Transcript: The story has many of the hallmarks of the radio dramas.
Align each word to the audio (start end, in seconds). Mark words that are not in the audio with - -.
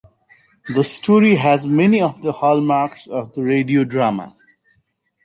The 0.73 0.83
story 0.83 1.35
has 1.35 1.67
many 1.67 2.01
of 2.01 2.23
the 2.23 2.31
hallmarks 2.31 3.05
of 3.05 3.35
the 3.35 3.43
radio 3.43 3.83
dramas. 3.83 4.33